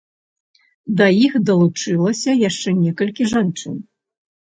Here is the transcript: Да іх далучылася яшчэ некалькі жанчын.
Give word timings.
Да 1.01 1.05
іх 1.25 1.33
далучылася 1.49 2.31
яшчэ 2.49 2.69
некалькі 2.79 3.29
жанчын. 3.35 3.75